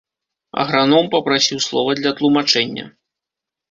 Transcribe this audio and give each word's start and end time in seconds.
Аграном 0.63 1.05
папрасіў 1.17 1.63
слова 1.69 1.91
для 2.03 2.11
тлумачэння. 2.19 2.85